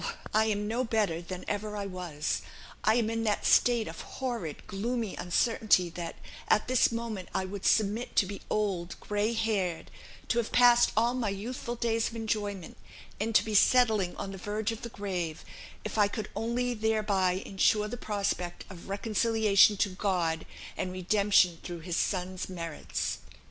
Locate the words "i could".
15.99-16.29